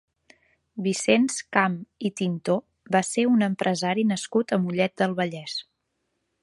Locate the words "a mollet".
4.55-4.99